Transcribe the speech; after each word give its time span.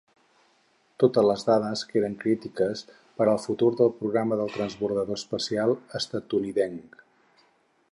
Totes 1.01 1.25
les 1.31 1.43
dades 1.49 1.83
que 1.91 1.99
eren 2.01 2.15
crítiques 2.23 2.81
per 3.19 3.27
al 3.33 3.39
futur 3.45 3.69
del 3.83 3.93
programa 4.01 4.41
del 4.41 4.51
Transbordador 4.57 5.23
Espacial 5.23 5.77
estatunidenc. 6.01 7.01